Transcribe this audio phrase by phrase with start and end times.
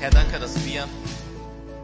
[0.00, 0.88] Herr, danke, dass wir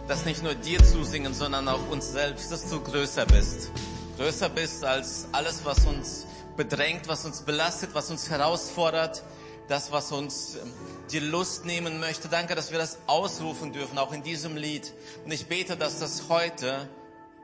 [0.09, 3.71] das nicht nur dir zusingen, sondern auch uns selbst, dass du größer bist.
[4.17, 6.25] Größer bist als alles, was uns
[6.57, 9.23] bedrängt, was uns belastet, was uns herausfordert,
[9.69, 10.73] das, was uns ähm,
[11.13, 12.29] die Lust nehmen möchte.
[12.29, 14.95] Danke, dass wir das ausrufen dürfen, auch in diesem Lied.
[15.27, 16.89] Und ich bete, dass das heute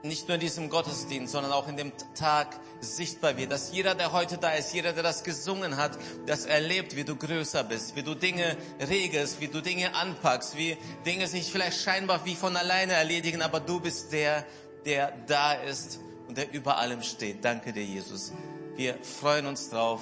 [0.02, 4.12] nicht nur in diesem Gottesdienst, sondern auch in dem Tag sichtbar wird, dass jeder, der
[4.12, 5.96] heute da ist, jeder, der das gesungen hat,
[6.26, 8.56] das erlebt, wie du größer bist, wie du Dinge
[8.88, 10.76] regelst, wie du Dinge anpackst, wie
[11.06, 14.44] Dinge sich vielleicht scheinbar wie von alleine erledigen, aber du bist der,
[14.84, 17.44] der da ist und der über allem steht.
[17.44, 18.32] Danke dir, Jesus.
[18.76, 20.00] Wir freuen uns drauf,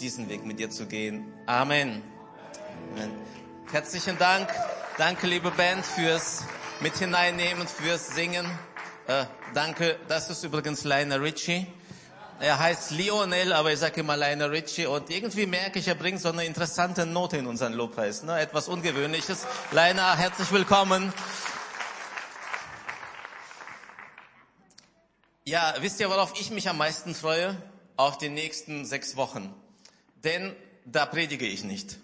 [0.00, 1.32] diesen Weg mit dir zu gehen.
[1.46, 2.02] Amen.
[2.92, 3.10] Amen.
[3.70, 4.48] Herzlichen Dank.
[4.96, 6.44] Danke, liebe Band, fürs
[6.80, 8.46] mit hineinnehmen, fürs Singen.
[9.06, 11.66] Äh, danke, das ist übrigens Lionel Richie.
[12.40, 16.20] Er heißt Lionel, aber ich sage immer Lionel Richie und irgendwie merke ich, er bringt
[16.20, 18.40] so eine interessante Note in unseren Lobpreis, ne?
[18.40, 19.46] etwas Ungewöhnliches.
[19.72, 21.12] Lionel, herzlich willkommen.
[25.44, 27.58] Ja, wisst ihr, worauf ich mich am meisten freue?
[27.96, 29.54] Auf die nächsten sechs Wochen.
[30.24, 31.98] Denn da predige ich nicht.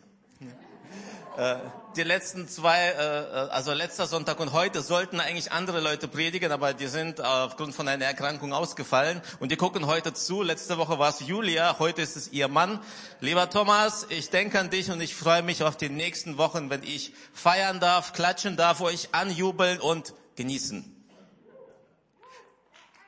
[1.39, 1.57] Äh,
[1.97, 6.53] die letzten zwei, äh, äh, also letzter Sonntag und heute sollten eigentlich andere Leute predigen,
[6.53, 10.43] aber die sind aufgrund von einer Erkrankung ausgefallen und die gucken heute zu.
[10.43, 12.81] Letzte Woche war es Julia, heute ist es ihr Mann.
[13.21, 16.83] Lieber Thomas, ich denke an dich und ich freue mich auf die nächsten Wochen, wenn
[16.83, 20.97] ich feiern darf, klatschen darf, euch anjubeln und genießen.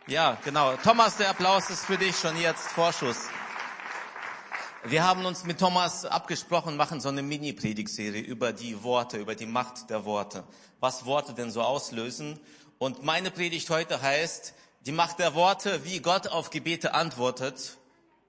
[0.06, 0.74] Ja, genau.
[0.82, 3.28] Thomas, der Applaus ist für dich schon jetzt Vorschuss.
[4.84, 9.46] Wir haben uns mit Thomas abgesprochen, machen so eine Mini-Predigtserie über die Worte, über die
[9.46, 10.42] Macht der Worte.
[10.80, 12.40] Was Worte denn so auslösen.
[12.78, 17.78] Und meine Predigt heute heißt, die Macht der Worte, wie Gott auf Gebete antwortet,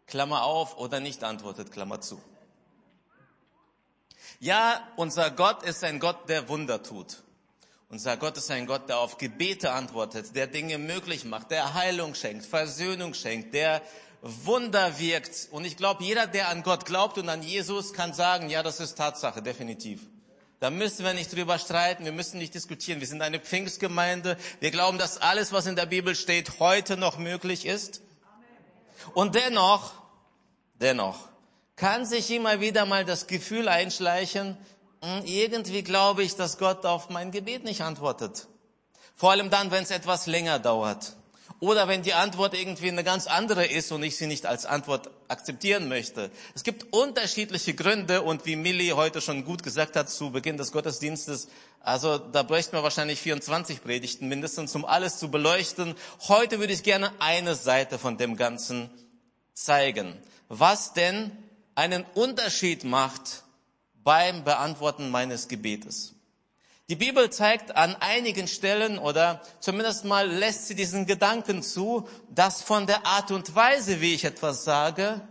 [0.05, 2.21] Klammer auf, oder nicht antwortet, Klammer zu.
[4.39, 7.23] Ja, unser Gott ist ein Gott, der Wunder tut.
[7.89, 12.13] Unser Gott ist ein Gott, der auf Gebete antwortet, der Dinge möglich macht, der Heilung
[12.13, 13.81] schenkt, Versöhnung schenkt, der
[14.23, 15.50] Wunder wirkt.
[15.52, 18.80] Und ich glaube, jeder, der an Gott glaubt und an Jesus, kann sagen, ja, das
[18.80, 20.00] ist Tatsache, definitiv.
[20.61, 23.02] Da müssen wir nicht drüber streiten, wir müssen nicht diskutieren.
[23.02, 24.38] Wir sind eine Pfingstgemeinde.
[24.61, 28.02] Wir glauben, dass alles, was in der Bibel steht, heute noch möglich ist.
[29.14, 29.92] Und dennoch,
[30.76, 31.28] dennoch,
[31.76, 34.58] kann sich immer wieder mal das Gefühl einschleichen,
[35.02, 38.48] hm, irgendwie glaube ich, dass Gott auf mein Gebet nicht antwortet.
[39.16, 41.17] Vor allem dann, wenn es etwas länger dauert.
[41.63, 45.09] Oder wenn die Antwort irgendwie eine ganz andere ist und ich sie nicht als Antwort
[45.29, 46.29] akzeptieren möchte.
[46.55, 50.73] Es gibt unterschiedliche Gründe und wie Millie heute schon gut gesagt hat zu Beginn des
[50.73, 51.47] Gottesdienstes,
[51.79, 55.95] also da bräuchten wir wahrscheinlich 24 Predigten mindestens, um alles zu beleuchten.
[56.27, 58.89] Heute würde ich gerne eine Seite von dem Ganzen
[59.53, 60.17] zeigen.
[60.49, 61.31] Was denn
[61.75, 63.43] einen Unterschied macht
[64.03, 66.13] beim Beantworten meines Gebetes.
[66.89, 72.61] Die Bibel zeigt an einigen Stellen oder zumindest mal lässt sie diesen Gedanken zu, dass
[72.61, 75.22] von der Art und Weise, wie ich etwas sage,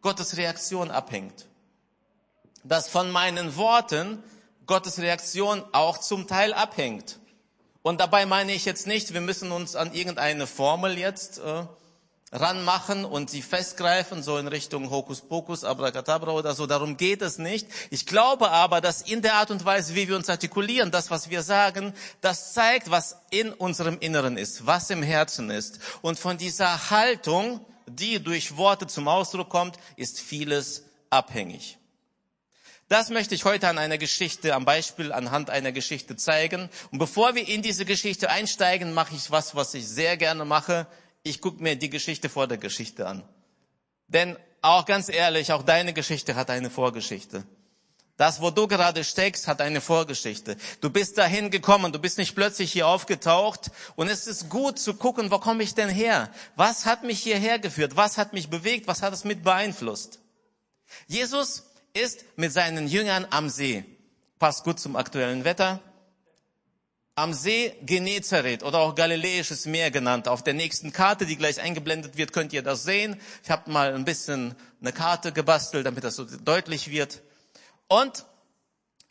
[0.00, 1.46] Gottes Reaktion abhängt.
[2.64, 4.22] Dass von meinen Worten
[4.66, 7.18] Gottes Reaktion auch zum Teil abhängt.
[7.82, 11.64] Und dabei meine ich jetzt nicht, wir müssen uns an irgendeine Formel jetzt äh,
[12.32, 16.66] ranmachen und sie festgreifen, so in Richtung Hokuspokus, Abracadabra oder so.
[16.66, 17.68] Darum geht es nicht.
[17.90, 21.28] Ich glaube aber, dass in der Art und Weise, wie wir uns artikulieren, das, was
[21.28, 21.92] wir sagen,
[22.22, 25.78] das zeigt, was in unserem Inneren ist, was im Herzen ist.
[26.00, 31.76] Und von dieser Haltung, die durch Worte zum Ausdruck kommt, ist vieles abhängig.
[32.88, 36.68] Das möchte ich heute an einer Geschichte, am Beispiel anhand einer Geschichte zeigen.
[36.90, 40.86] Und bevor wir in diese Geschichte einsteigen, mache ich was, was ich sehr gerne mache
[41.22, 43.22] ich gucke mir die Geschichte vor der Geschichte an.
[44.08, 47.44] Denn auch ganz ehrlich, auch deine Geschichte hat eine Vorgeschichte.
[48.16, 50.56] Das, wo du gerade steckst, hat eine Vorgeschichte.
[50.80, 53.70] Du bist dahin gekommen, du bist nicht plötzlich hier aufgetaucht.
[53.96, 56.30] Und es ist gut zu gucken, wo komme ich denn her?
[56.54, 57.96] Was hat mich hierher geführt?
[57.96, 58.86] Was hat mich bewegt?
[58.86, 60.20] Was hat es mit beeinflusst?
[61.06, 63.84] Jesus ist mit seinen Jüngern am See.
[64.38, 65.80] Passt gut zum aktuellen Wetter
[67.14, 70.28] am See Genezareth oder auch Galiläisches Meer genannt.
[70.28, 73.20] Auf der nächsten Karte, die gleich eingeblendet wird, könnt ihr das sehen.
[73.44, 77.22] Ich habe mal ein bisschen eine Karte gebastelt, damit das so deutlich wird.
[77.88, 78.24] Und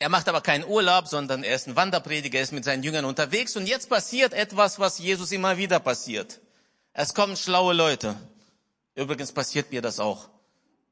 [0.00, 3.04] er macht aber keinen Urlaub, sondern er ist ein Wanderprediger, er ist mit seinen Jüngern
[3.04, 3.56] unterwegs.
[3.56, 6.40] Und jetzt passiert etwas, was Jesus immer wieder passiert.
[6.92, 8.16] Es kommen schlaue Leute.
[8.96, 10.28] Übrigens passiert mir das auch.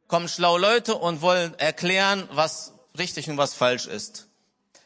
[0.07, 4.30] Kommen schlaue Leute und wollen erklären, was richtig und was falsch ist.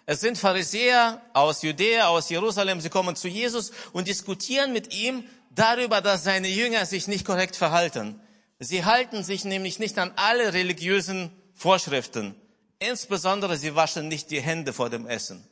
[0.06, 2.80] Es sind Pharisäer aus Judäa, aus Jerusalem.
[2.80, 7.56] Sie kommen zu Jesus und diskutieren mit ihm darüber, dass seine Jünger sich nicht korrekt
[7.56, 8.20] verhalten.
[8.58, 12.34] Sie halten sich nämlich nicht an alle religiösen Vorschriften.
[12.78, 15.46] Insbesondere sie waschen nicht die Hände vor dem Essen.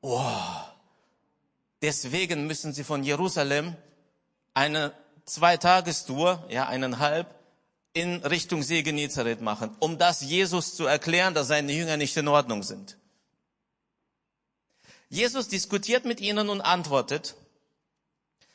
[0.00, 0.32] Oh,
[1.80, 3.76] deswegen müssen sie von Jerusalem
[4.54, 4.92] eine
[5.26, 7.34] Zweitagestour, ja, eineinhalb,
[7.92, 12.28] in Richtung See Genezareth machen, um das Jesus zu erklären, dass seine Jünger nicht in
[12.28, 12.98] Ordnung sind.
[15.08, 17.36] Jesus diskutiert mit ihnen und antwortet.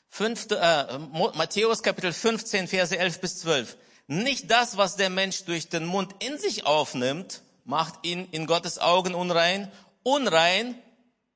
[0.09, 0.97] Fünfte, äh,
[1.37, 3.77] Matthäus Kapitel 15, Verse 11 bis 12.
[4.07, 8.79] Nicht das, was der Mensch durch den Mund in sich aufnimmt, macht ihn in Gottes
[8.79, 9.71] Augen unrein.
[10.03, 10.75] Unrein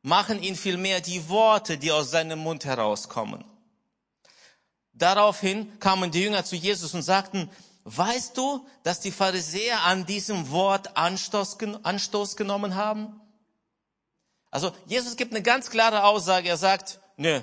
[0.02, 3.46] machen ihn vielmehr die Worte, die aus seinem Mund herauskommen.
[4.92, 7.50] Daraufhin kamen die Jünger zu Jesus und sagten,
[7.86, 13.22] weißt du, dass die Pharisäer an diesem Wort Anstoß, Anstoß genommen haben?
[14.56, 16.48] Also Jesus gibt eine ganz klare Aussage.
[16.48, 17.42] Er sagt, nö,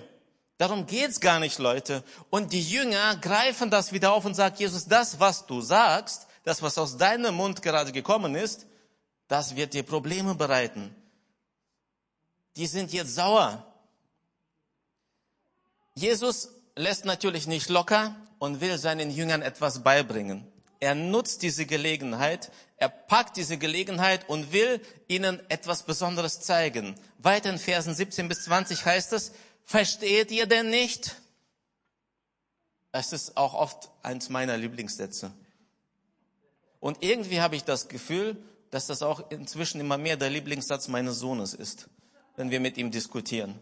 [0.56, 2.02] darum geht's gar nicht, Leute.
[2.30, 6.62] Und die Jünger greifen das wieder auf und sagen, Jesus, das, was du sagst, das,
[6.62, 8.64] was aus deinem Mund gerade gekommen ist,
[9.28, 10.96] das wird dir Probleme bereiten.
[12.56, 13.66] Die sind jetzt sauer.
[15.94, 20.50] Jesus lässt natürlich nicht locker und will seinen Jüngern etwas beibringen.
[20.82, 26.96] Er nutzt diese Gelegenheit, er packt diese Gelegenheit und will ihnen etwas Besonderes zeigen.
[27.18, 29.30] Weiter in Versen 17 bis 20 heißt es,
[29.64, 31.14] versteht ihr denn nicht?
[32.90, 35.30] Es ist auch oft eins meiner Lieblingssätze.
[36.80, 38.36] Und irgendwie habe ich das Gefühl,
[38.72, 41.88] dass das auch inzwischen immer mehr der Lieblingssatz meines Sohnes ist,
[42.34, 43.60] wenn wir mit ihm diskutieren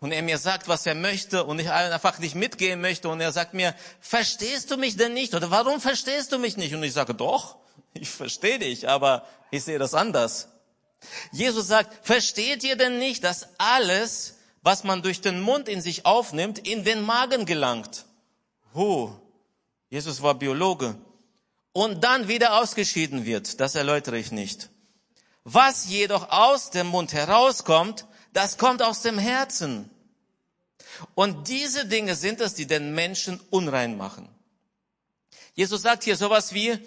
[0.00, 3.32] und er mir sagt, was er möchte und ich einfach nicht mitgehen möchte und er
[3.32, 6.74] sagt mir, verstehst du mich denn nicht oder warum verstehst du mich nicht?
[6.74, 7.56] Und ich sage, doch,
[7.94, 10.48] ich verstehe dich, aber ich sehe das anders.
[11.32, 16.06] Jesus sagt, versteht ihr denn nicht, dass alles, was man durch den Mund in sich
[16.06, 18.04] aufnimmt, in den Magen gelangt?
[18.74, 19.12] Huh,
[19.90, 20.96] Jesus war Biologe.
[21.72, 24.70] Und dann wieder ausgeschieden wird, das erläutere ich nicht.
[25.44, 29.90] Was jedoch aus dem Mund herauskommt, das kommt aus dem Herzen.
[31.14, 34.28] Und diese Dinge sind es, die den Menschen unrein machen.
[35.54, 36.78] Jesus sagt hier sowas wie,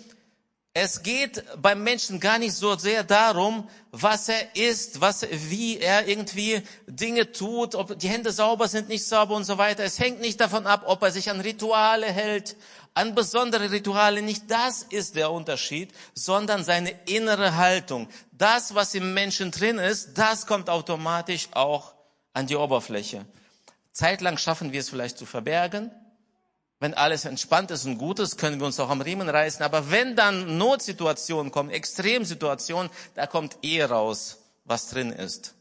[0.73, 6.07] es geht beim Menschen gar nicht so sehr darum, was er isst, was, wie er
[6.07, 9.83] irgendwie Dinge tut, ob die Hände sauber sind, nicht sauber und so weiter.
[9.83, 12.55] Es hängt nicht davon ab, ob er sich an Rituale hält,
[12.93, 14.21] an besondere Rituale.
[14.21, 18.07] Nicht das ist der Unterschied, sondern seine innere Haltung.
[18.31, 21.93] Das, was im Menschen drin ist, das kommt automatisch auch
[22.31, 23.25] an die Oberfläche.
[23.91, 25.91] Zeitlang schaffen wir es vielleicht zu verbergen.
[26.81, 29.63] Wenn alles entspannt ist und gut ist, können wir uns auch am Riemen reißen.
[29.63, 35.53] Aber wenn dann Notsituationen kommen, Extremsituationen, da kommt eh raus, was drin ist.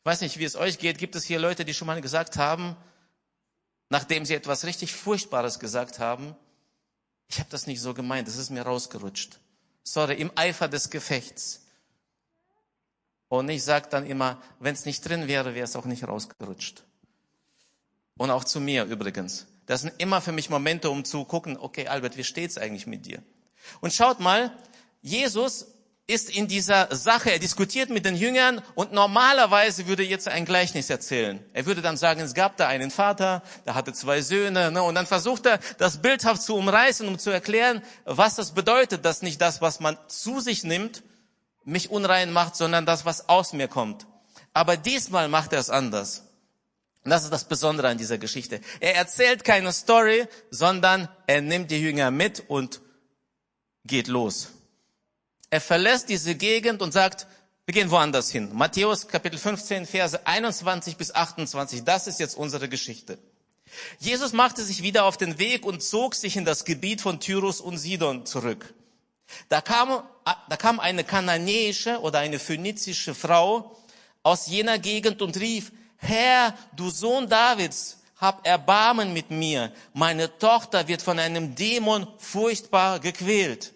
[0.00, 0.96] Ich weiß nicht, wie es euch geht.
[0.96, 2.74] Gibt es hier Leute, die schon mal gesagt haben,
[3.90, 6.34] nachdem sie etwas richtig Furchtbares gesagt haben,
[7.28, 9.38] ich habe das nicht so gemeint, das ist mir rausgerutscht.
[9.82, 11.66] Sorry, im Eifer des Gefechts.
[13.28, 16.82] Und ich sage dann immer, wenn es nicht drin wäre, wäre es auch nicht rausgerutscht.
[18.16, 19.46] Und auch zu mir übrigens.
[19.66, 23.06] Das sind immer für mich Momente, um zu gucken, okay, Albert, wie steht's eigentlich mit
[23.06, 23.22] dir?
[23.80, 24.52] Und schaut mal,
[25.02, 25.66] Jesus
[26.08, 30.88] ist in dieser Sache, er diskutiert mit den Jüngern und normalerweise würde jetzt ein Gleichnis
[30.88, 31.44] erzählen.
[31.52, 34.94] Er würde dann sagen, es gab da einen Vater, der hatte zwei Söhne, ne, und
[34.94, 39.40] dann versucht er, das bildhaft zu umreißen, um zu erklären, was das bedeutet, dass nicht
[39.40, 41.02] das, was man zu sich nimmt,
[41.64, 44.06] mich unrein macht, sondern das, was aus mir kommt.
[44.54, 46.25] Aber diesmal macht er es anders.
[47.06, 48.60] Und das ist das Besondere an dieser Geschichte.
[48.80, 52.80] Er erzählt keine Story, sondern er nimmt die Jünger mit und
[53.84, 54.48] geht los.
[55.48, 57.28] Er verlässt diese Gegend und sagt,
[57.64, 58.50] wir gehen woanders hin.
[58.52, 61.84] Matthäus Kapitel 15, Verse 21 bis 28.
[61.84, 63.18] Das ist jetzt unsere Geschichte.
[64.00, 67.60] Jesus machte sich wieder auf den Weg und zog sich in das Gebiet von Tyrus
[67.60, 68.74] und Sidon zurück.
[69.48, 73.76] Da kam, da kam eine kananäische oder eine phönizische Frau
[74.24, 79.72] aus jener Gegend und rief, Herr, du Sohn Davids, hab Erbarmen mit mir.
[79.92, 83.72] Meine Tochter wird von einem Dämon furchtbar gequält.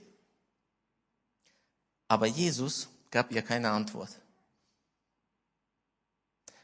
[2.08, 4.10] Aber Jesus gab ihr keine Antwort.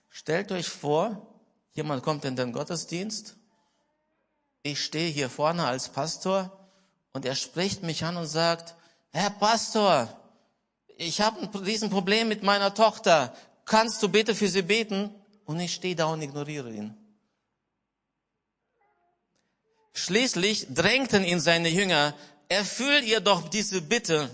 [0.09, 1.27] Stellt euch vor,
[1.73, 3.37] jemand kommt in den Gottesdienst,
[4.63, 6.51] ich stehe hier vorne als Pastor
[7.13, 8.75] und er spricht mich an und sagt,
[9.13, 10.09] Herr Pastor,
[10.97, 13.37] ich habe ein Riesenproblem mit meiner Tochter.
[13.65, 15.15] Kannst du bitte für sie beten?
[15.47, 16.95] Und ich stehe da und ignoriere ihn.
[19.95, 22.15] Schließlich drängten ihn seine Jünger,
[22.49, 24.29] erfüll ihr doch diese Bitte.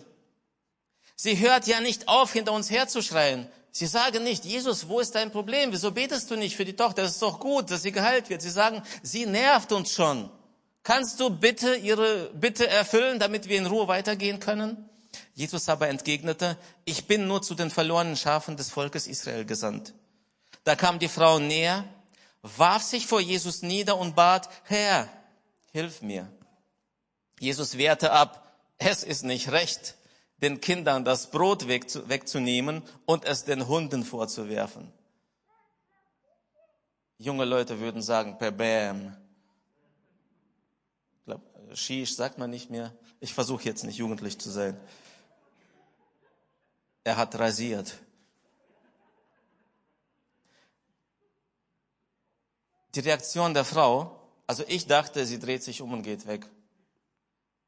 [1.14, 3.46] Sie hört ja nicht auf, hinter uns herzuschreien.
[3.70, 5.70] Sie sagen nicht, Jesus, wo ist dein Problem?
[5.70, 7.04] Wieso betest du nicht für die Tochter?
[7.04, 8.42] Es ist doch gut, dass sie geheilt wird.
[8.42, 10.30] Sie sagen, sie nervt uns schon.
[10.82, 14.88] Kannst du bitte ihre Bitte erfüllen, damit wir in Ruhe weitergehen können?
[15.34, 19.94] Jesus aber entgegnete, ich bin nur zu den verlorenen Schafen des Volkes Israel gesandt.
[20.64, 21.84] Da kam die Frau näher,
[22.42, 25.08] warf sich vor Jesus nieder und bat, Herr,
[25.72, 26.30] hilf mir.
[27.40, 29.96] Jesus wehrte ab, es ist nicht recht,
[30.38, 34.92] den Kindern das Brot wegzunehmen und es den Hunden vorzuwerfen.
[37.18, 39.16] Junge Leute würden sagen, per Bam.
[41.18, 42.92] Ich glaube, Shish sagt man nicht mehr.
[43.20, 44.80] Ich versuche jetzt nicht jugendlich zu sein.
[47.04, 47.94] Er hat rasiert.
[52.94, 56.46] Die Reaktion der Frau, also ich dachte, sie dreht sich um und geht weg.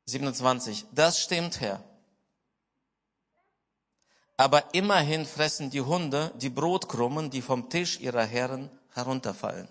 [0.06, 0.86] 27.
[0.92, 1.82] Das stimmt, Herr.
[4.36, 9.68] Aber immerhin fressen die Hunde die Brotkrummen, die vom Tisch ihrer Herren herunterfallen.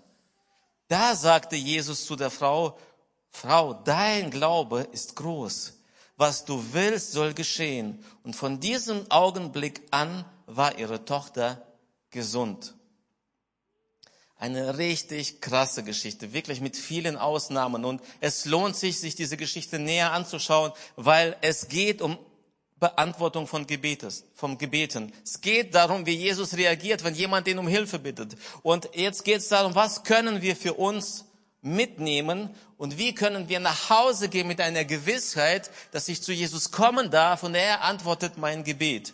[0.87, 2.77] Da sagte Jesus zu der Frau,
[3.29, 5.73] Frau, dein Glaube ist groß.
[6.17, 8.03] Was du willst, soll geschehen.
[8.23, 11.65] Und von diesem Augenblick an war ihre Tochter
[12.11, 12.75] gesund.
[14.43, 17.85] Eine richtig krasse Geschichte, wirklich mit vielen Ausnahmen.
[17.85, 22.17] Und es lohnt sich, sich diese Geschichte näher anzuschauen, weil es geht um
[22.77, 25.13] Beantwortung von Gebetes, vom Gebeten.
[25.23, 28.35] Es geht darum, wie Jesus reagiert, wenn jemand ihn um Hilfe bittet.
[28.63, 31.23] Und jetzt geht es darum, was können wir für uns
[31.61, 36.69] mitnehmen und wie können wir nach Hause gehen mit einer Gewissheit, dass ich zu Jesus
[36.69, 39.13] kommen darf und er antwortet mein Gebet.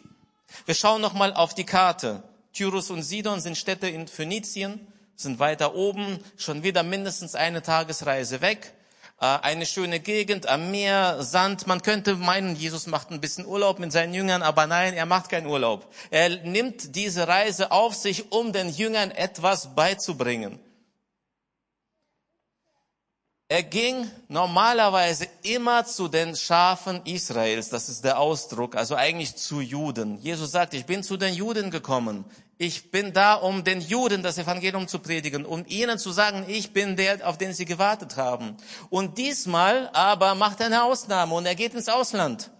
[0.65, 2.23] Wir schauen nochmal auf die Karte.
[2.51, 4.87] Tyrus und Sidon sind Städte in Phönizien
[5.19, 8.73] sind weiter oben, schon wieder mindestens eine Tagesreise weg.
[9.19, 11.67] Äh, eine schöne Gegend am Meer, Sand.
[11.67, 15.29] Man könnte meinen, Jesus macht ein bisschen Urlaub mit seinen Jüngern, aber nein, er macht
[15.29, 15.93] keinen Urlaub.
[16.09, 20.57] Er nimmt diese Reise auf sich, um den Jüngern etwas beizubringen.
[23.51, 29.59] Er ging normalerweise immer zu den Schafen Israels, das ist der Ausdruck, also eigentlich zu
[29.59, 30.19] Juden.
[30.19, 32.25] Jesus sagt, ich bin zu den Juden gekommen.
[32.59, 36.73] Ich bin da, um den Juden das Evangelium zu predigen, um ihnen zu sagen, ich
[36.73, 38.55] bin der, auf den sie gewartet haben.
[38.91, 42.51] Und diesmal aber macht er eine Ausnahme und er geht ins Ausland.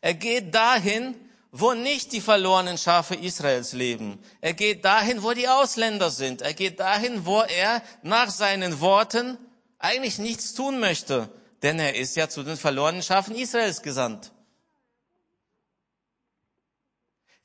[0.00, 1.14] Er geht dahin,
[1.60, 4.22] wo nicht die verlorenen Schafe Israels leben.
[4.40, 6.42] Er geht dahin, wo die Ausländer sind.
[6.42, 9.38] Er geht dahin, wo er nach seinen Worten
[9.78, 11.30] eigentlich nichts tun möchte,
[11.62, 14.32] denn er ist ja zu den verlorenen Schafen Israels gesandt.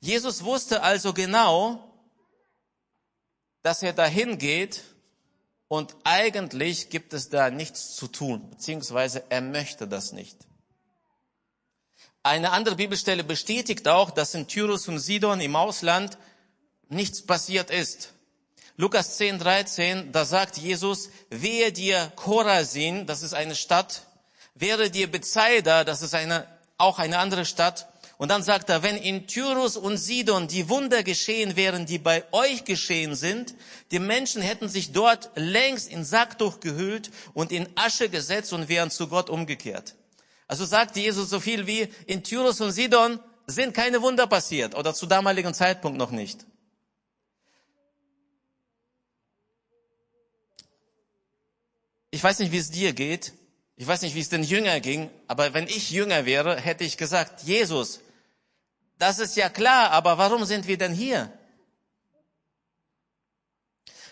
[0.00, 1.92] Jesus wusste also genau,
[3.62, 4.82] dass er dahin geht
[5.68, 10.36] und eigentlich gibt es da nichts zu tun, beziehungsweise er möchte das nicht.
[12.22, 16.18] Eine andere Bibelstelle bestätigt auch, dass in Tyrus und Sidon im Ausland
[16.88, 18.12] nichts passiert ist.
[18.76, 24.06] Lukas 10, 13, da sagt Jesus, wehe dir Chorazin, das ist eine Stadt,
[24.54, 26.46] wäre dir Bethsaida, das ist eine,
[26.78, 27.88] auch eine andere Stadt.
[28.18, 32.24] Und dann sagt er, wenn in Tyrus und Sidon die Wunder geschehen wären, die bei
[32.30, 33.54] euch geschehen sind,
[33.90, 38.92] die Menschen hätten sich dort längst in Sacktuch gehüllt und in Asche gesetzt und wären
[38.92, 39.96] zu Gott umgekehrt.
[40.52, 44.92] Also sagt Jesus so viel wie, in Tyrus und Sidon sind keine Wunder passiert oder
[44.92, 46.44] zu damaligen Zeitpunkt noch nicht.
[52.10, 53.32] Ich weiß nicht, wie es dir geht.
[53.76, 55.08] Ich weiß nicht, wie es den Jünger ging.
[55.26, 58.00] Aber wenn ich Jünger wäre, hätte ich gesagt, Jesus,
[58.98, 61.32] das ist ja klar, aber warum sind wir denn hier?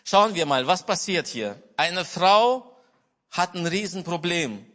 [0.05, 1.63] Schauen wir mal, was passiert hier.
[1.77, 2.75] Eine Frau
[3.31, 4.70] hat ein Riesenproblem.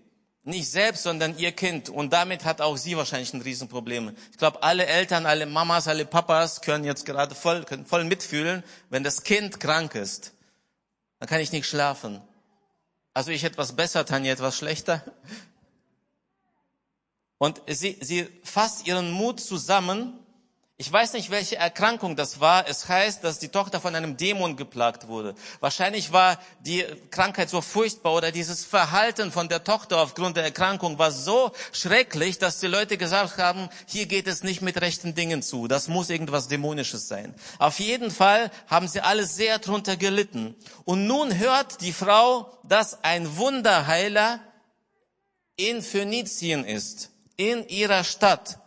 [0.47, 1.89] Nicht selbst, sondern ihr Kind.
[1.89, 4.15] Und damit hat auch sie wahrscheinlich ein Riesenproblem.
[4.31, 8.63] Ich glaube, alle Eltern, alle Mamas, alle Papas können jetzt gerade voll, können voll mitfühlen,
[8.91, 10.33] wenn das Kind krank ist.
[11.17, 12.21] Dann kann ich nicht schlafen.
[13.15, 15.03] Also ich etwas besser, Tanja etwas schlechter.
[17.39, 20.19] Und sie, sie fasst ihren Mut zusammen
[20.77, 22.67] ich weiß nicht, welche Erkrankung das war.
[22.67, 25.33] Es heißt, dass die Tochter von einem Dämon geplagt wurde.
[25.61, 30.99] Wahrscheinlich war die Krankheit so furchtbar oder dieses Verhalten von der Tochter aufgrund der Erkrankung
[30.99, 35.41] war so schrecklich, dass die Leute gesagt haben, hier geht es nicht mit rechten Dingen
[35.41, 35.69] zu.
[35.69, 37.33] Das muss irgendwas Dämonisches sein.
[37.57, 40.57] Auf jeden Fall haben sie alle sehr drunter gelitten.
[40.83, 44.41] Und nun hört die Frau, dass ein Wunderheiler
[45.55, 48.59] in Phönizien ist, in ihrer Stadt.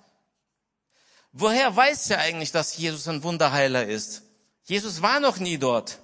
[1.40, 4.22] Woher weiß sie eigentlich, dass Jesus ein Wunderheiler ist?
[4.64, 6.00] Jesus war noch nie dort.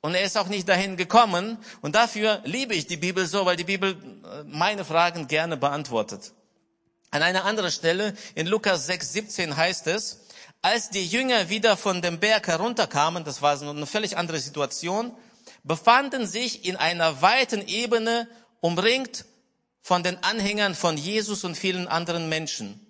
[0.00, 1.58] Und er ist auch nicht dahin gekommen.
[1.82, 6.32] Und dafür liebe ich die Bibel so, weil die Bibel äh, meine Fragen gerne beantwortet.
[7.10, 10.20] An einer anderen Stelle in Lukas 6, 17 heißt es,
[10.62, 15.14] als die Jünger wieder von dem Berg herunterkamen, das war eine völlig andere Situation,
[15.64, 18.26] befanden sich in einer weiten Ebene
[18.62, 19.26] umringt
[19.82, 22.86] von den Anhängern von Jesus und vielen anderen Menschen.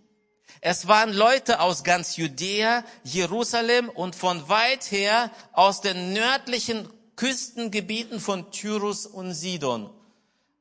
[0.61, 8.21] Es waren Leute aus ganz Judäa, Jerusalem und von weit her aus den nördlichen Küstengebieten
[8.21, 9.91] von Tyrus und Sidon.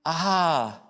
[0.04, 0.82] Aha.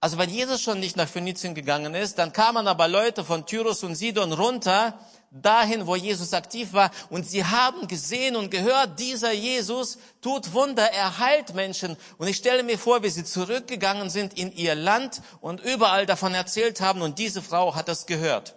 [0.00, 3.82] Also wenn Jesus schon nicht nach Phönizien gegangen ist, dann kamen aber Leute von Tyrus
[3.84, 4.98] und Sidon runter,
[5.42, 6.90] dahin, wo Jesus aktiv war.
[7.10, 11.96] Und sie haben gesehen und gehört, dieser Jesus tut Wunder, er heilt Menschen.
[12.18, 16.34] Und ich stelle mir vor, wie sie zurückgegangen sind in ihr Land und überall davon
[16.34, 17.02] erzählt haben.
[17.02, 18.54] Und diese Frau hat das gehört.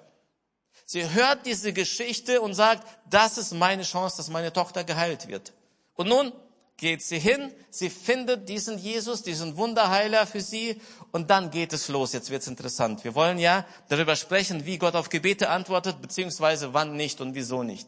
[0.85, 5.53] Sie hört diese Geschichte und sagt, das ist meine Chance, dass meine Tochter geheilt wird.
[5.95, 6.31] Und nun
[6.77, 10.79] geht sie hin, sie findet diesen Jesus, diesen Wunderheiler für sie
[11.11, 12.13] und dann geht es los.
[12.13, 13.03] Jetzt wird's interessant.
[13.03, 17.63] Wir wollen ja darüber sprechen, wie Gott auf Gebete antwortet, beziehungsweise wann nicht und wieso
[17.63, 17.87] nicht.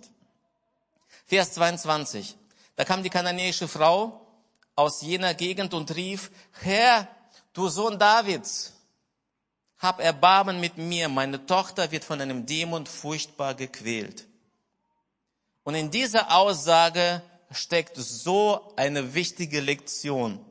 [1.27, 2.35] Vers 22.
[2.75, 4.25] Da kam die kananäische Frau
[4.75, 6.31] aus jener Gegend und rief,
[6.61, 7.07] Herr,
[7.53, 8.73] du Sohn Davids,
[9.77, 14.27] hab Erbarmen mit mir, meine Tochter wird von einem Dämon furchtbar gequält.
[15.63, 20.43] Und in dieser Aussage steckt so eine wichtige Lektion.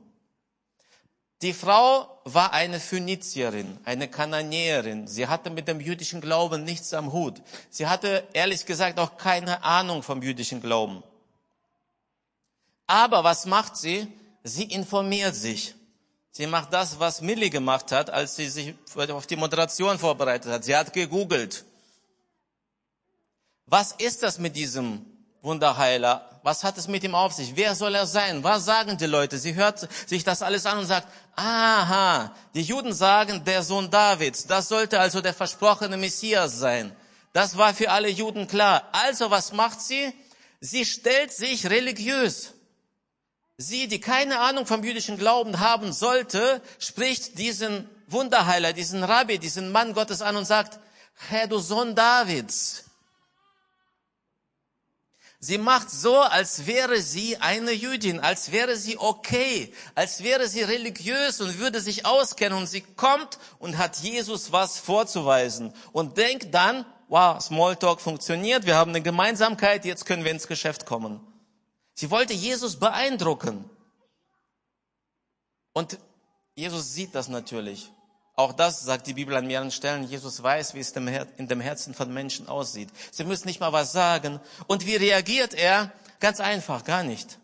[1.42, 5.06] Die Frau war eine Phönizierin, eine Kananäerin.
[5.06, 7.40] Sie hatte mit dem jüdischen Glauben nichts am Hut.
[7.70, 11.04] Sie hatte ehrlich gesagt auch keine Ahnung vom jüdischen Glauben.
[12.88, 14.08] Aber was macht sie?
[14.42, 15.74] Sie informiert sich.
[16.32, 20.64] Sie macht das, was Millie gemacht hat, als sie sich auf die Moderation vorbereitet hat.
[20.64, 21.64] Sie hat gegoogelt.
[23.66, 25.04] Was ist das mit diesem
[25.42, 26.37] Wunderheiler.
[26.48, 27.56] Was hat es mit ihm auf sich?
[27.56, 28.42] Wer soll er sein?
[28.42, 29.36] Was sagen die Leute?
[29.36, 34.46] Sie hört sich das alles an und sagt, aha, die Juden sagen, der Sohn Davids,
[34.46, 36.96] das sollte also der versprochene Messias sein.
[37.34, 38.88] Das war für alle Juden klar.
[38.92, 40.10] Also was macht sie?
[40.58, 42.54] Sie stellt sich religiös.
[43.58, 49.70] Sie, die keine Ahnung vom jüdischen Glauben haben sollte, spricht diesen Wunderheiler, diesen Rabbi, diesen
[49.70, 50.78] Mann Gottes an und sagt,
[51.28, 52.84] Herr, du Sohn Davids,
[55.40, 60.62] Sie macht so, als wäre sie eine Jüdin, als wäre sie okay, als wäre sie
[60.62, 66.52] religiös und würde sich auskennen und sie kommt und hat Jesus was vorzuweisen und denkt
[66.52, 71.20] dann, wow, Smalltalk funktioniert, wir haben eine Gemeinsamkeit, jetzt können wir ins Geschäft kommen.
[71.94, 73.70] Sie wollte Jesus beeindrucken.
[75.72, 75.98] Und
[76.56, 77.92] Jesus sieht das natürlich.
[78.38, 80.04] Auch das sagt die Bibel an mehreren Stellen.
[80.04, 82.88] Jesus weiß, wie es in dem Herzen von Menschen aussieht.
[83.10, 84.38] Sie müssen nicht mal was sagen.
[84.68, 85.90] Und wie reagiert er?
[86.20, 87.40] Ganz einfach, gar nicht.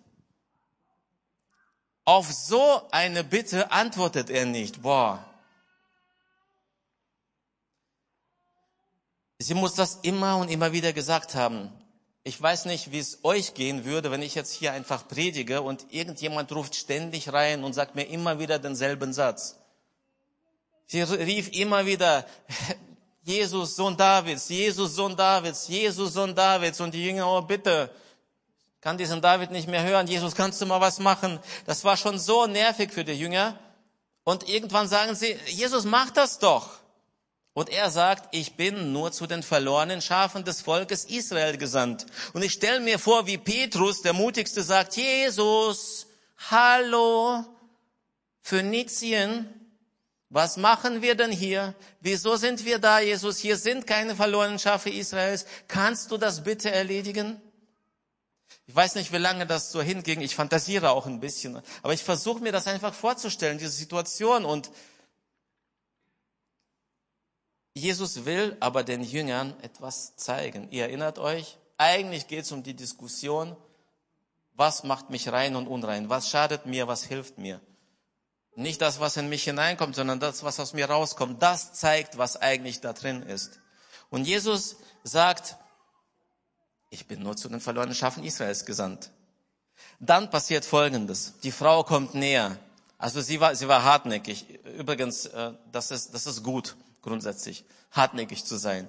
[2.04, 4.82] Auf so eine Bitte antwortet er nicht.
[4.82, 5.24] Boah.
[9.40, 11.72] Sie muss das immer und immer wieder gesagt haben.
[12.22, 15.92] Ich weiß nicht, wie es euch gehen würde, wenn ich jetzt hier einfach predige und
[15.92, 19.56] irgendjemand ruft ständig rein und sagt mir immer wieder denselben Satz.
[20.94, 22.24] Sie rief immer wieder,
[23.24, 26.80] Jesus, Sohn Davids, Jesus, Sohn Davids, Jesus, Sohn Davids.
[26.80, 27.90] Und die Jünger, oh bitte,
[28.80, 30.06] kann diesen David nicht mehr hören.
[30.06, 31.40] Jesus, kannst du mal was machen?
[31.66, 33.58] Das war schon so nervig für die Jünger.
[34.22, 36.70] Und irgendwann sagen sie, Jesus, mach das doch.
[37.54, 42.06] Und er sagt, ich bin nur zu den verlorenen Schafen des Volkes Israel gesandt.
[42.34, 46.06] Und ich stelle mir vor, wie Petrus, der mutigste, sagt, Jesus,
[46.50, 47.44] hallo,
[48.42, 49.63] Phönizien,
[50.34, 51.76] was machen wir denn hier?
[52.00, 53.38] Wieso sind wir da, Jesus?
[53.38, 55.46] Hier sind keine verlorenen Schafe Israels.
[55.68, 57.40] Kannst du das bitte erledigen?
[58.66, 60.22] Ich weiß nicht, wie lange das so hinging.
[60.22, 61.62] Ich fantasiere auch ein bisschen.
[61.84, 64.44] Aber ich versuche mir das einfach vorzustellen, diese Situation.
[64.44, 64.72] Und
[67.74, 70.66] Jesus will aber den Jüngern etwas zeigen.
[70.72, 73.56] Ihr erinnert euch, eigentlich geht es um die Diskussion,
[74.54, 76.10] was macht mich rein und unrein?
[76.10, 76.88] Was schadet mir?
[76.88, 77.60] Was hilft mir?
[78.56, 81.42] Nicht das, was in mich hineinkommt, sondern das, was aus mir rauskommt.
[81.42, 83.58] Das zeigt, was eigentlich da drin ist.
[84.10, 85.56] Und Jesus sagt,
[86.90, 89.10] ich bin nur zu den verlorenen Schafen Israels gesandt.
[89.98, 91.34] Dann passiert Folgendes.
[91.42, 92.58] Die Frau kommt näher.
[92.98, 94.46] Also sie war, sie war hartnäckig.
[94.78, 98.88] Übrigens, äh, das ist, das ist gut, grundsätzlich, hartnäckig zu sein.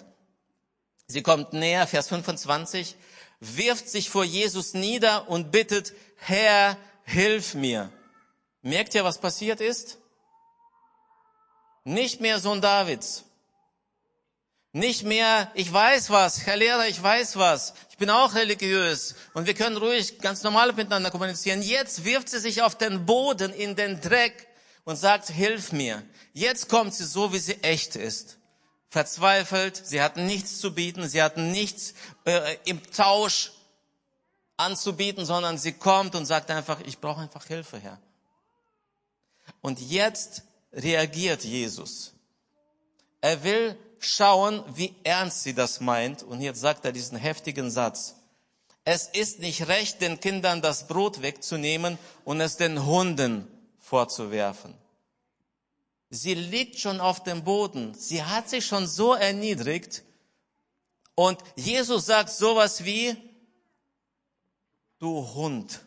[1.07, 2.95] Sie kommt näher, Vers 25,
[3.39, 7.91] wirft sich vor Jesus nieder und bittet, Herr, hilf mir.
[8.65, 9.99] Merkt ihr, was passiert ist?
[11.83, 13.23] Nicht mehr Sohn Davids.
[14.71, 17.75] Nicht mehr, ich weiß was, Herr Lehrer, ich weiß was.
[17.91, 21.61] Ich bin auch religiös und wir können ruhig ganz normal miteinander kommunizieren.
[21.61, 24.47] Jetzt wirft sie sich auf den Boden, in den Dreck
[24.83, 26.01] und sagt, hilf mir.
[26.33, 28.39] Jetzt kommt sie so, wie sie echt ist.
[28.89, 31.93] Verzweifelt, sie hat nichts zu bieten, sie hat nichts
[32.25, 33.51] äh, im Tausch
[34.57, 37.99] anzubieten, sondern sie kommt und sagt einfach, ich brauche einfach Hilfe, Herr.
[39.65, 42.13] Und jetzt reagiert Jesus.
[43.19, 46.21] Er will schauen, wie ernst sie das meint.
[46.21, 48.13] Und jetzt sagt er diesen heftigen Satz.
[48.83, 53.47] Es ist nicht recht, den Kindern das Brot wegzunehmen und es den Hunden
[53.79, 54.75] vorzuwerfen.
[56.11, 57.95] Sie liegt schon auf dem Boden.
[57.95, 60.03] Sie hat sich schon so erniedrigt.
[61.15, 63.17] Und Jesus sagt sowas wie,
[64.99, 65.79] du Hund.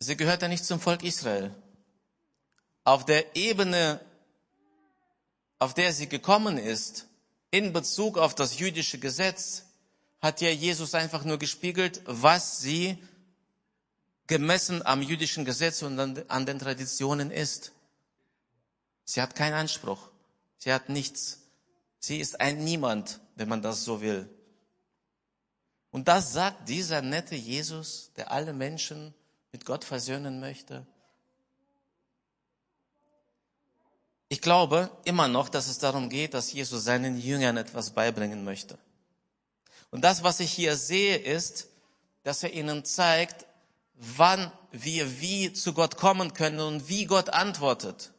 [0.00, 1.54] Sie gehört ja nicht zum Volk Israel.
[2.84, 4.00] Auf der Ebene,
[5.58, 7.06] auf der sie gekommen ist,
[7.50, 9.66] in Bezug auf das jüdische Gesetz,
[10.22, 12.96] hat ja Jesus einfach nur gespiegelt, was sie
[14.26, 17.72] gemessen am jüdischen Gesetz und an den Traditionen ist.
[19.04, 20.08] Sie hat keinen Anspruch.
[20.56, 21.40] Sie hat nichts.
[21.98, 24.30] Sie ist ein Niemand, wenn man das so will.
[25.90, 29.14] Und das sagt dieser nette Jesus, der alle Menschen
[29.52, 30.86] mit Gott versöhnen möchte.
[34.28, 38.78] Ich glaube immer noch, dass es darum geht, dass Jesus seinen Jüngern etwas beibringen möchte.
[39.90, 41.66] Und das, was ich hier sehe, ist,
[42.22, 43.46] dass er ihnen zeigt,
[43.94, 48.12] wann wir wie zu Gott kommen können und wie Gott antwortet.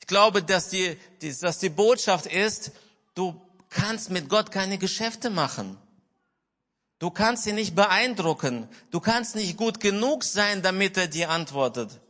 [0.00, 0.98] Ich glaube, dass die,
[1.40, 2.72] dass die Botschaft ist,
[3.14, 5.78] du kannst mit Gott keine Geschäfte machen.
[6.98, 8.68] Du kannst ihn nicht beeindrucken.
[8.90, 12.00] Du kannst nicht gut genug sein, damit er dir antwortet.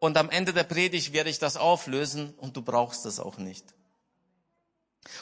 [0.00, 3.64] Und am Ende der Predigt werde ich das auflösen und du brauchst es auch nicht.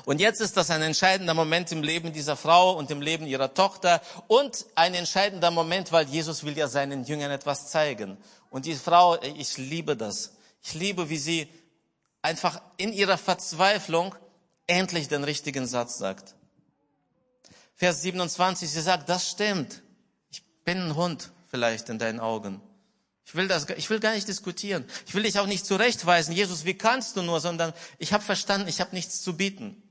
[0.04, 3.52] Und jetzt ist das ein entscheidender Moment im Leben dieser Frau und im Leben ihrer
[3.52, 8.16] Tochter und ein entscheidender Moment, weil Jesus will ja seinen Jüngern etwas zeigen.
[8.50, 10.32] Und die Frau, ich liebe das.
[10.62, 11.48] Ich liebe, wie sie
[12.22, 14.14] einfach in ihrer Verzweiflung
[14.66, 16.34] endlich den richtigen Satz sagt.
[17.82, 19.82] Vers 27, sie sagt, das stimmt.
[20.30, 22.60] Ich bin ein Hund vielleicht in deinen Augen.
[23.24, 24.84] Ich will das, ich will gar nicht diskutieren.
[25.04, 26.32] Ich will dich auch nicht zurechtweisen.
[26.32, 29.82] Jesus, wie kannst du nur, sondern ich habe verstanden, ich habe nichts zu bieten.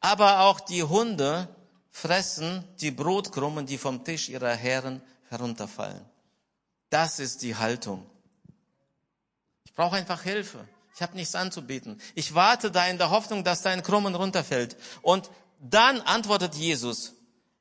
[0.00, 1.48] Aber auch die Hunde
[1.90, 5.00] fressen die Brotkrummen, die vom Tisch ihrer Herren
[5.30, 6.04] herunterfallen.
[6.90, 8.04] Das ist die Haltung.
[9.64, 10.68] Ich brauche einfach Hilfe.
[10.94, 11.98] Ich habe nichts anzubieten.
[12.14, 14.76] Ich warte da in der Hoffnung, dass dein Krummen runterfällt.
[15.00, 17.14] Und dann antwortet Jesus.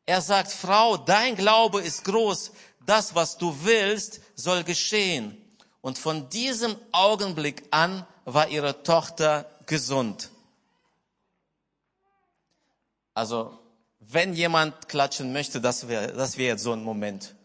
[0.06, 2.52] Er sagt, Frau, dein Glaube ist groß.
[2.86, 5.38] Das, was du willst, soll geschehen.
[5.82, 10.30] Und von diesem Augenblick an war ihre Tochter gesund.
[13.14, 13.60] Also,
[14.00, 17.36] wenn jemand klatschen möchte, das wäre das wäre jetzt so ein Moment.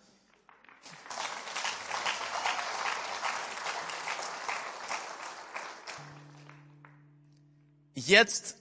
[7.95, 8.57] Jetzt,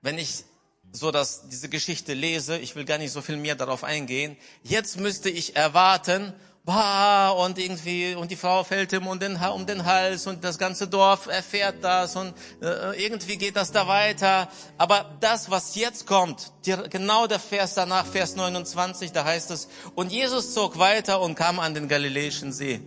[0.00, 0.44] wenn ich
[0.92, 4.36] so dass diese Geschichte lese, ich will gar nicht so viel mehr darauf eingehen.
[4.62, 9.66] Jetzt müsste ich erwarten, bah, und irgendwie, und die Frau fällt ihm um den, um
[9.66, 14.48] den Hals und das ganze Dorf erfährt das und äh, irgendwie geht das da weiter.
[14.78, 19.68] Aber das, was jetzt kommt, die, genau der Vers danach, Vers 29, da heißt es,
[19.94, 22.80] und Jesus zog weiter und kam an den Galiläischen See.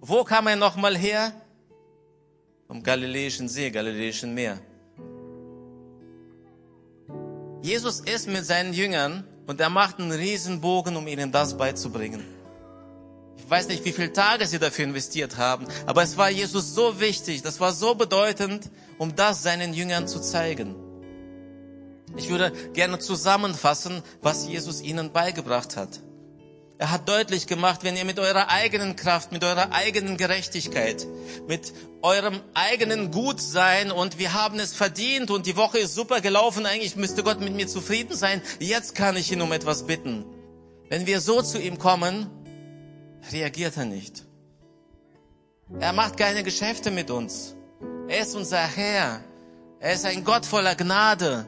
[0.00, 1.32] Wo kam er nochmal her?
[2.68, 4.60] Vom Galiläischen See, Galiläischen Meer.
[7.62, 12.22] Jesus ist mit seinen Jüngern und er macht einen Riesenbogen, um ihnen das beizubringen.
[13.36, 17.00] Ich weiß nicht, wie viele Tage sie dafür investiert haben, aber es war Jesus so
[17.00, 20.74] wichtig, das war so bedeutend, um das seinen Jüngern zu zeigen.
[22.16, 26.00] Ich würde gerne zusammenfassen, was Jesus ihnen beigebracht hat.
[26.80, 31.04] Er hat deutlich gemacht, wenn ihr mit eurer eigenen Kraft, mit eurer eigenen Gerechtigkeit,
[31.48, 36.66] mit eurem eigenen Gutsein und wir haben es verdient und die Woche ist super gelaufen,
[36.66, 40.24] eigentlich müsste Gott mit mir zufrieden sein, jetzt kann ich ihn um etwas bitten.
[40.88, 42.30] Wenn wir so zu ihm kommen,
[43.32, 44.24] reagiert er nicht.
[45.80, 47.56] Er macht keine Geschäfte mit uns.
[48.06, 49.20] Er ist unser Herr.
[49.80, 51.44] Er ist ein Gott voller Gnade.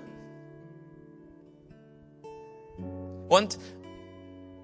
[3.29, 3.59] Und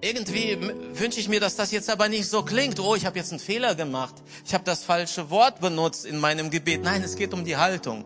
[0.01, 0.57] irgendwie
[0.93, 2.79] wünsche ich mir, dass das jetzt aber nicht so klingt.
[2.79, 4.15] Oh, ich habe jetzt einen Fehler gemacht.
[4.45, 6.83] Ich habe das falsche Wort benutzt in meinem Gebet.
[6.83, 8.05] Nein, es geht um die Haltung.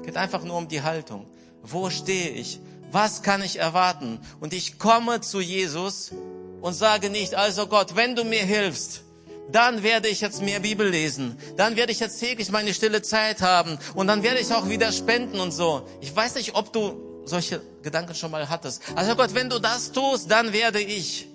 [0.00, 1.26] Es geht einfach nur um die Haltung.
[1.62, 2.60] Wo stehe ich?
[2.92, 4.20] Was kann ich erwarten?
[4.40, 6.12] Und ich komme zu Jesus
[6.60, 9.02] und sage nicht, also Gott, wenn du mir hilfst,
[9.50, 11.38] dann werde ich jetzt mehr Bibel lesen.
[11.56, 13.78] Dann werde ich jetzt täglich meine stille Zeit haben.
[13.94, 15.88] Und dann werde ich auch wieder spenden und so.
[16.00, 18.82] Ich weiß nicht, ob du solche Gedanken schon mal hattest.
[18.94, 21.28] Also Gott, wenn du das tust, dann werde ich.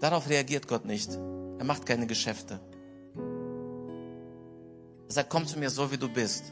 [0.00, 1.10] Darauf reagiert Gott nicht.
[1.58, 2.60] Er macht keine Geschäfte.
[5.08, 6.44] Er sagt, komm zu mir so, wie du bist.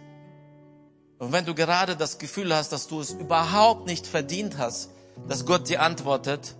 [1.18, 4.90] Und wenn du gerade das Gefühl hast, dass du es überhaupt nicht verdient hast,
[5.26, 6.54] dass Gott dir antwortet,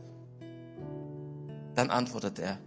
[1.75, 2.59] dann antwortet er.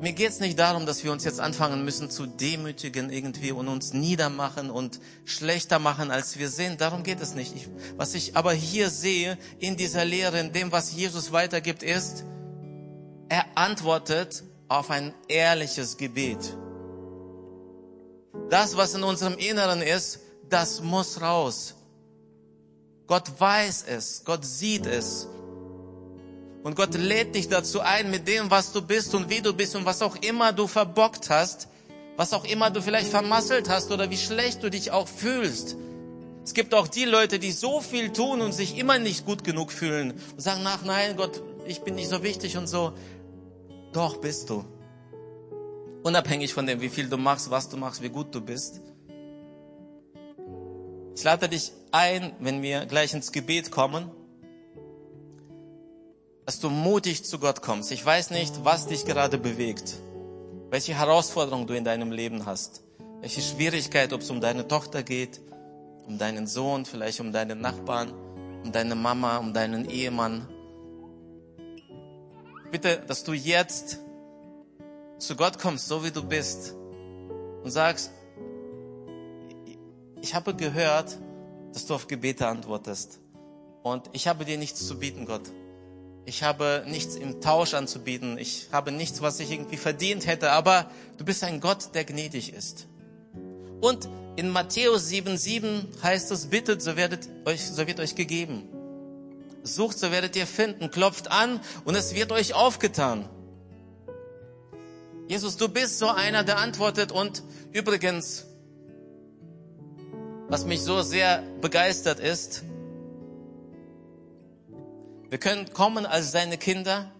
[0.00, 3.92] Mir geht's nicht darum, dass wir uns jetzt anfangen müssen zu demütigen irgendwie und uns
[3.92, 6.80] niedermachen und schlechter machen, als wir sind.
[6.80, 7.54] Darum geht es nicht.
[7.56, 12.24] Ich, was ich aber hier sehe in dieser Lehre, in dem, was Jesus weitergibt, ist,
[13.28, 16.56] er antwortet auf ein ehrliches Gebet.
[18.50, 21.74] Das, was in unserem Inneren ist, das muss raus.
[23.06, 25.26] Gott weiß es, Gott sieht es.
[26.62, 29.76] Und Gott lädt dich dazu ein, mit dem, was du bist und wie du bist
[29.76, 31.68] und was auch immer du verbockt hast,
[32.16, 35.76] was auch immer du vielleicht vermasselt hast oder wie schlecht du dich auch fühlst.
[36.44, 39.70] Es gibt auch die Leute, die so viel tun und sich immer nicht gut genug
[39.70, 42.92] fühlen und sagen, nach, nein, Gott, ich bin nicht so wichtig und so.
[43.92, 44.64] Doch bist du.
[46.02, 48.80] Unabhängig von dem, wie viel du machst, was du machst, wie gut du bist.
[51.14, 54.10] Ich lade dich ein, wenn wir gleich ins Gebet kommen,
[56.48, 57.92] dass du mutig zu Gott kommst.
[57.92, 59.96] Ich weiß nicht, was dich gerade bewegt,
[60.70, 62.82] welche Herausforderung du in deinem Leben hast,
[63.20, 65.42] welche Schwierigkeit, ob es um deine Tochter geht,
[66.06, 68.14] um deinen Sohn, vielleicht um deinen Nachbarn,
[68.64, 70.48] um deine Mama, um deinen Ehemann.
[72.70, 73.98] Bitte, dass du jetzt
[75.18, 76.74] zu Gott kommst, so wie du bist,
[77.62, 78.10] und sagst,
[80.22, 81.18] ich habe gehört,
[81.74, 83.20] dass du auf Gebete antwortest.
[83.82, 85.42] Und ich habe dir nichts zu bieten, Gott.
[86.28, 88.36] Ich habe nichts im Tausch anzubieten.
[88.36, 90.50] Ich habe nichts, was ich irgendwie verdient hätte.
[90.50, 92.86] Aber du bist ein Gott, der gnädig ist.
[93.80, 98.68] Und in Matthäus 7,7 heißt es, bittet, so werdet euch, so wird euch gegeben.
[99.62, 100.90] Sucht, so werdet ihr finden.
[100.90, 103.26] Klopft an und es wird euch aufgetan.
[105.28, 108.44] Jesus, du bist so einer, der antwortet und übrigens,
[110.50, 112.64] was mich so sehr begeistert ist,
[115.30, 117.12] wir können kommen als seine Kinder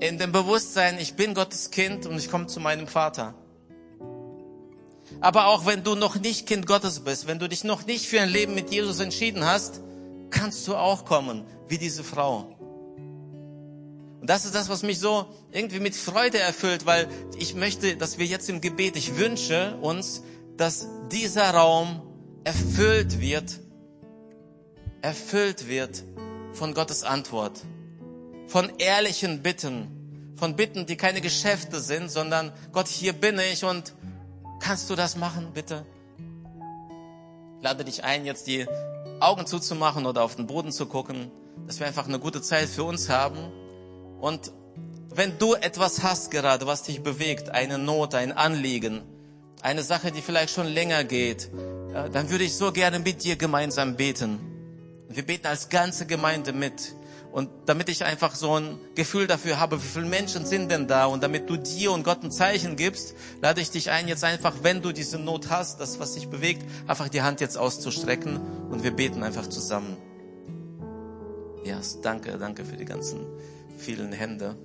[0.00, 3.34] in dem Bewusstsein, ich bin Gottes Kind und ich komme zu meinem Vater.
[5.20, 8.20] Aber auch wenn du noch nicht Kind Gottes bist, wenn du dich noch nicht für
[8.20, 9.80] ein Leben mit Jesus entschieden hast,
[10.30, 12.54] kannst du auch kommen, wie diese Frau.
[14.20, 17.08] Und das ist das, was mich so irgendwie mit Freude erfüllt, weil
[17.38, 20.22] ich möchte, dass wir jetzt im Gebet, ich wünsche uns,
[20.56, 22.02] dass dieser Raum
[22.44, 23.60] erfüllt wird
[25.02, 26.04] erfüllt wird
[26.52, 27.60] von Gottes Antwort,
[28.46, 33.94] von ehrlichen Bitten, von Bitten, die keine Geschäfte sind, sondern Gott, hier bin ich und
[34.60, 35.84] kannst du das machen, bitte?
[37.58, 38.66] Ich lade dich ein, jetzt die
[39.20, 41.30] Augen zuzumachen oder auf den Boden zu gucken,
[41.66, 43.38] dass wir einfach eine gute Zeit für uns haben.
[44.20, 44.52] Und
[45.10, 49.02] wenn du etwas hast gerade, was dich bewegt, eine Not, ein Anliegen,
[49.62, 51.50] eine Sache, die vielleicht schon länger geht,
[51.92, 54.38] äh, dann würde ich so gerne mit dir gemeinsam beten.
[55.08, 56.94] Wir beten als ganze Gemeinde mit.
[57.32, 61.06] Und damit ich einfach so ein Gefühl dafür habe, wie viele Menschen sind denn da
[61.06, 64.54] und damit du dir und Gott ein Zeichen gibst, lade ich dich ein, jetzt einfach,
[64.62, 68.40] wenn du diese Not hast, das, was sich bewegt, einfach die Hand jetzt auszustrecken
[68.70, 69.96] und wir beten einfach zusammen.
[71.64, 73.26] Ja, yes, danke, danke für die ganzen
[73.76, 74.56] vielen Hände.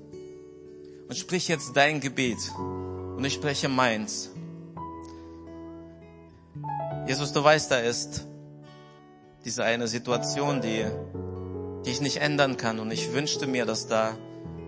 [1.10, 4.30] Und sprich jetzt dein Gebet und ich spreche meins.
[7.08, 8.26] Jesus, du weißt, da ist
[9.46, 10.86] diese eine Situation, die,
[11.86, 12.80] die ich nicht ändern kann.
[12.80, 14.18] Und ich wünschte mir, dass da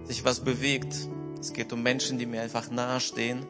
[0.04, 0.96] sich was bewegt.
[1.40, 3.46] Es geht um Menschen, die mir einfach nahestehen,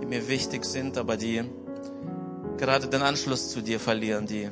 [0.00, 1.44] die mir wichtig sind, aber die
[2.56, 4.50] gerade den Anschluss zu dir verlieren, die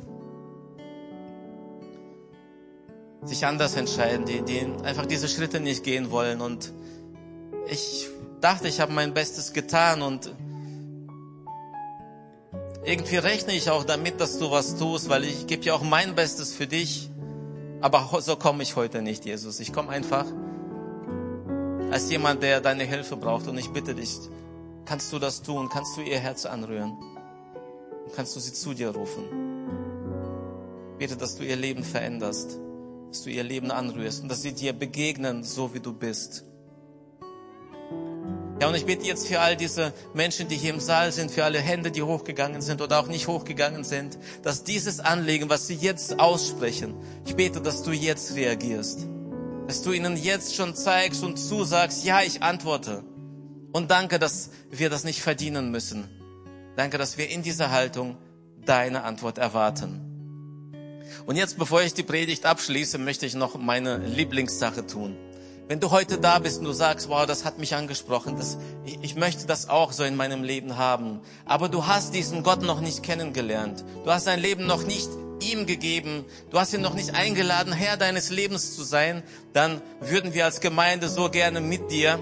[3.23, 6.41] sich anders entscheiden, die, die einfach diese Schritte nicht gehen wollen.
[6.41, 6.73] Und
[7.67, 8.09] ich
[8.41, 10.33] dachte, ich habe mein Bestes getan und
[12.85, 16.15] irgendwie rechne ich auch damit, dass du was tust, weil ich gebe ja auch mein
[16.15, 17.09] Bestes für dich.
[17.81, 19.59] Aber so komme ich heute nicht, Jesus.
[19.59, 20.25] Ich komme einfach
[21.91, 23.47] als jemand, der deine Hilfe braucht.
[23.47, 24.17] Und ich bitte dich,
[24.85, 25.69] kannst du das tun?
[25.71, 26.97] Kannst du ihr Herz anrühren?
[28.05, 29.23] Und kannst du sie zu dir rufen?
[30.97, 32.59] Bitte, dass du ihr Leben veränderst,
[33.09, 36.45] dass du ihr Leben anrührst und dass sie dir begegnen, so wie du bist.
[38.63, 41.43] Ja, und ich bitte jetzt für all diese Menschen, die hier im Saal sind, für
[41.43, 45.75] alle Hände, die hochgegangen sind oder auch nicht hochgegangen sind, dass dieses Anliegen, was sie
[45.75, 46.95] jetzt aussprechen,
[47.25, 49.05] ich bete, dass du jetzt reagierst.
[49.67, 53.03] Dass du ihnen jetzt schon zeigst und zusagst, ja, ich antworte.
[53.73, 56.07] Und danke, dass wir das nicht verdienen müssen.
[56.77, 58.15] Danke, dass wir in dieser Haltung
[58.65, 61.03] deine Antwort erwarten.
[61.25, 65.17] Und jetzt, bevor ich die Predigt abschließe, möchte ich noch meine Lieblingssache tun.
[65.67, 68.99] Wenn du heute da bist und du sagst, wow, das hat mich angesprochen, das, ich,
[69.01, 72.81] ich möchte das auch so in meinem Leben haben, aber du hast diesen Gott noch
[72.81, 75.09] nicht kennengelernt, du hast dein Leben noch nicht
[75.41, 79.23] ihm gegeben, du hast ihn noch nicht eingeladen, Herr deines Lebens zu sein,
[79.53, 82.21] dann würden wir als Gemeinde so gerne mit dir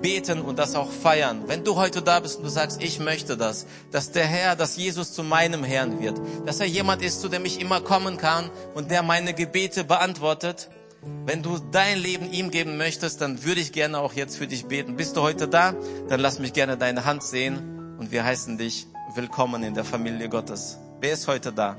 [0.00, 1.44] beten und das auch feiern.
[1.46, 4.76] Wenn du heute da bist und du sagst, ich möchte das, dass der Herr, dass
[4.76, 8.50] Jesus zu meinem Herrn wird, dass er jemand ist, zu dem ich immer kommen kann
[8.74, 10.70] und der meine Gebete beantwortet,
[11.02, 14.66] wenn du dein Leben ihm geben möchtest, dann würde ich gerne auch jetzt für dich
[14.66, 14.96] beten.
[14.96, 15.74] Bist du heute da?
[16.08, 20.28] Dann lass mich gerne deine Hand sehen und wir heißen dich willkommen in der Familie
[20.28, 20.78] Gottes.
[21.00, 21.76] Wer ist heute da?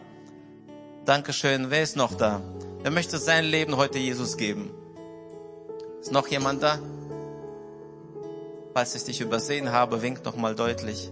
[1.05, 1.69] Dankeschön.
[1.69, 2.41] Wer ist noch da?
[2.81, 4.71] Wer möchte sein Leben heute Jesus geben?
[6.01, 6.79] Ist noch jemand da?
[8.73, 11.11] Falls ich dich übersehen habe, wink noch mal deutlich.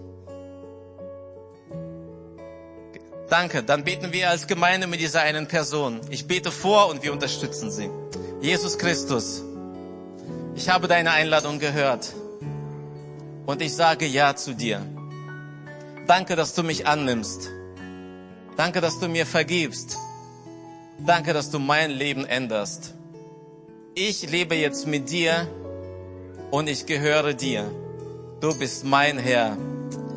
[3.31, 6.01] Danke, dann beten wir als Gemeinde mit dieser einen Person.
[6.09, 7.89] Ich bete vor und wir unterstützen sie.
[8.41, 9.41] Jesus Christus,
[10.53, 12.11] ich habe deine Einladung gehört
[13.45, 14.85] und ich sage Ja zu dir.
[16.07, 17.49] Danke, dass du mich annimmst.
[18.57, 19.97] Danke, dass du mir vergibst.
[20.99, 22.95] Danke, dass du mein Leben änderst.
[23.95, 25.47] Ich lebe jetzt mit dir
[26.51, 27.71] und ich gehöre dir.
[28.41, 29.55] Du bist mein Herr.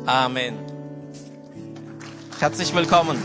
[0.05, 0.74] Amen.
[2.39, 3.17] Herzlich willkommen.